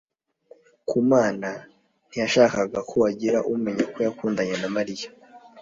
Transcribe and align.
kamana 0.89 1.49
ntiyashakaga 2.07 2.79
ko 2.89 2.95
hagira 3.05 3.39
umenya 3.53 3.83
ko 3.93 3.97
yakundanye 4.05 4.55
na 4.61 4.69
mariya 4.75 5.07